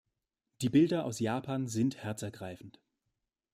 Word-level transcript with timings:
Die 0.61 0.69
Bilder 0.69 1.05
aus 1.05 1.19
Japan 1.19 1.67
sind 1.67 2.03
herzergreifend. 2.03 2.81